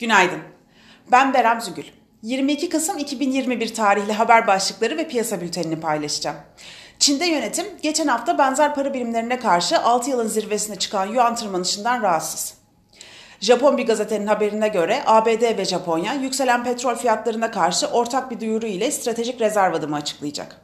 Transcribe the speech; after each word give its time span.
Günaydın. 0.00 0.40
Ben 1.12 1.34
Berem 1.34 1.60
Zügül. 1.60 1.84
22 2.22 2.68
Kasım 2.68 2.98
2021 2.98 3.74
tarihli 3.74 4.12
haber 4.12 4.46
başlıkları 4.46 4.96
ve 4.96 5.08
piyasa 5.08 5.40
bültenini 5.40 5.80
paylaşacağım. 5.80 6.36
Çin'de 6.98 7.26
yönetim 7.26 7.66
geçen 7.82 8.06
hafta 8.06 8.38
benzer 8.38 8.74
para 8.74 8.94
birimlerine 8.94 9.38
karşı 9.38 9.78
6 9.78 10.10
yılın 10.10 10.26
zirvesine 10.26 10.76
çıkan 10.76 11.06
yuan 11.06 11.34
tırmanışından 11.34 12.02
rahatsız. 12.02 12.54
Japon 13.40 13.78
bir 13.78 13.86
gazetenin 13.86 14.26
haberine 14.26 14.68
göre 14.68 15.02
ABD 15.06 15.58
ve 15.58 15.64
Japonya 15.64 16.14
yükselen 16.14 16.64
petrol 16.64 16.94
fiyatlarına 16.94 17.50
karşı 17.50 17.86
ortak 17.86 18.30
bir 18.30 18.40
duyuru 18.40 18.66
ile 18.66 18.90
stratejik 18.90 19.40
rezerv 19.40 19.74
adımı 19.74 19.96
açıklayacak. 19.96 20.56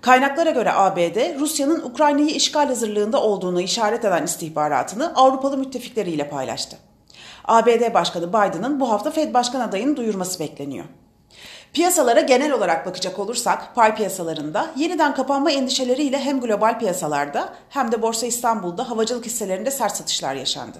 Kaynaklara 0.00 0.50
göre 0.50 0.72
ABD, 0.72 1.40
Rusya'nın 1.40 1.82
Ukrayna'yı 1.82 2.30
işgal 2.30 2.66
hazırlığında 2.66 3.22
olduğunu 3.22 3.60
işaret 3.60 4.04
eden 4.04 4.24
istihbaratını 4.24 5.12
Avrupalı 5.14 5.58
müttefikleriyle 5.58 6.28
paylaştı. 6.28 6.89
ABD 7.44 7.94
Başkanı 7.94 8.28
Biden'ın 8.28 8.80
bu 8.80 8.90
hafta 8.90 9.10
Fed 9.10 9.34
Başkan 9.34 9.60
adayını 9.60 9.96
duyurması 9.96 10.40
bekleniyor. 10.40 10.84
Piyasalara 11.72 12.20
genel 12.20 12.52
olarak 12.52 12.86
bakacak 12.86 13.18
olursak 13.18 13.74
pay 13.74 13.94
piyasalarında 13.94 14.70
yeniden 14.76 15.14
kapanma 15.14 15.50
endişeleriyle 15.50 16.18
hem 16.18 16.40
global 16.40 16.78
piyasalarda 16.78 17.54
hem 17.68 17.92
de 17.92 18.02
Borsa 18.02 18.26
İstanbul'da 18.26 18.90
havacılık 18.90 19.26
hisselerinde 19.26 19.70
sert 19.70 19.96
satışlar 19.96 20.34
yaşandı. 20.34 20.78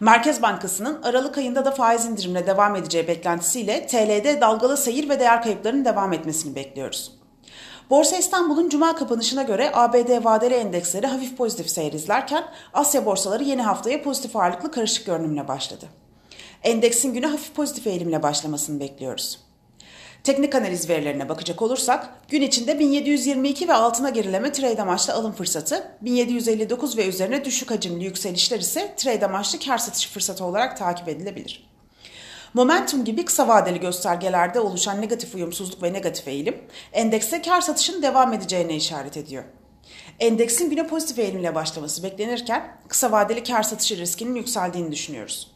Merkez 0.00 0.42
Bankası'nın 0.42 1.02
Aralık 1.02 1.38
ayında 1.38 1.64
da 1.64 1.70
faiz 1.70 2.04
indirimine 2.04 2.46
devam 2.46 2.76
edeceği 2.76 3.08
beklentisiyle 3.08 3.86
TL'de 3.86 4.40
dalgalı 4.40 4.76
seyir 4.76 5.08
ve 5.08 5.20
değer 5.20 5.42
kayıplarının 5.42 5.84
devam 5.84 6.12
etmesini 6.12 6.54
bekliyoruz. 6.54 7.19
Borsa 7.90 8.16
İstanbul'un 8.16 8.68
cuma 8.68 8.96
kapanışına 8.96 9.42
göre 9.42 9.70
ABD 9.74 10.24
vadeli 10.24 10.54
endeksleri 10.54 11.06
hafif 11.06 11.36
pozitif 11.36 11.70
seyir 11.70 11.92
izlerken 11.92 12.44
Asya 12.74 13.06
borsaları 13.06 13.44
yeni 13.44 13.62
haftaya 13.62 14.02
pozitif 14.02 14.36
ağırlıklı 14.36 14.70
karışık 14.70 15.06
görünümle 15.06 15.48
başladı. 15.48 15.86
Endeksin 16.62 17.14
güne 17.14 17.26
hafif 17.26 17.54
pozitif 17.54 17.86
eğilimle 17.86 18.22
başlamasını 18.22 18.80
bekliyoruz. 18.80 19.38
Teknik 20.24 20.54
analiz 20.54 20.88
verilerine 20.88 21.28
bakacak 21.28 21.62
olursak 21.62 22.10
gün 22.28 22.42
içinde 22.42 22.78
1722 22.78 23.68
ve 23.68 23.74
altına 23.74 24.10
gerileme 24.10 24.52
trade 24.52 24.82
amaçlı 24.82 25.14
alım 25.14 25.32
fırsatı, 25.32 25.90
1759 26.00 26.96
ve 26.96 27.08
üzerine 27.08 27.44
düşük 27.44 27.70
hacimli 27.70 28.04
yükselişler 28.04 28.58
ise 28.58 28.94
trade 28.96 29.26
amaçlı 29.26 29.58
kar 29.58 29.78
satış 29.78 30.08
fırsatı 30.08 30.44
olarak 30.44 30.76
takip 30.76 31.08
edilebilir. 31.08 31.69
Momentum 32.54 33.04
gibi 33.04 33.24
kısa 33.24 33.48
vadeli 33.48 33.80
göstergelerde 33.80 34.60
oluşan 34.60 35.00
negatif 35.00 35.34
uyumsuzluk 35.34 35.82
ve 35.82 35.92
negatif 35.92 36.28
eğilim, 36.28 36.62
endekste 36.92 37.42
kar 37.42 37.60
satışın 37.60 38.02
devam 38.02 38.32
edeceğine 38.32 38.76
işaret 38.76 39.16
ediyor. 39.16 39.44
Endeksin 40.20 40.70
güne 40.70 40.86
pozitif 40.86 41.18
eğilimle 41.18 41.54
başlaması 41.54 42.02
beklenirken 42.02 42.76
kısa 42.88 43.12
vadeli 43.12 43.42
kar 43.42 43.62
satışı 43.62 43.96
riskinin 43.96 44.34
yükseldiğini 44.34 44.92
düşünüyoruz. 44.92 45.50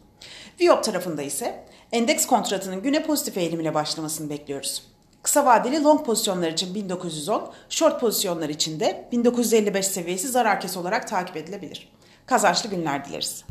Viyop 0.60 0.84
tarafında 0.84 1.22
ise 1.22 1.64
endeks 1.92 2.26
kontratının 2.26 2.82
güne 2.82 3.02
pozitif 3.02 3.36
eğilimle 3.36 3.74
başlamasını 3.74 4.30
bekliyoruz. 4.30 4.82
Kısa 5.22 5.46
vadeli 5.46 5.84
long 5.84 6.06
pozisyonlar 6.06 6.48
için 6.48 6.74
1910, 6.74 7.52
short 7.68 8.00
pozisyonlar 8.00 8.48
için 8.48 8.80
de 8.80 9.08
1955 9.12 9.86
seviyesi 9.86 10.28
zarar 10.28 10.60
kes 10.60 10.76
olarak 10.76 11.08
takip 11.08 11.36
edilebilir. 11.36 11.92
Kazançlı 12.26 12.70
günler 12.70 13.04
dileriz. 13.04 13.42